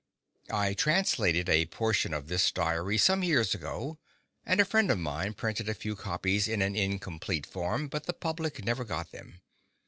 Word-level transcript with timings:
—I 0.49 0.73
translated 0.73 1.47
a 1.47 1.67
portion 1.67 2.11
of 2.11 2.27
this 2.27 2.51
diary 2.51 2.97
some 2.97 3.23
years 3.23 3.53
ago, 3.53 3.99
and 4.43 4.59
a 4.59 4.65
friend 4.65 4.89
of 4.89 4.97
mine 4.97 5.35
printed 5.35 5.69
a 5.69 5.75
few 5.75 5.95
copies 5.95 6.47
in 6.47 6.63
an 6.63 6.75
incomplete 6.75 7.45
form, 7.45 7.87
but 7.87 8.07
the 8.07 8.13
public 8.13 8.65
never 8.65 8.83
got 8.83 9.11
them. 9.11 9.41